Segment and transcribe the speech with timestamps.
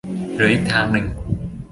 [0.33, 1.05] หรืออีกทางหนึ่ง